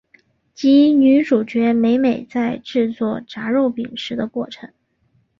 [0.55, 4.73] 及女主角美美在制作炸肉饼时的过程。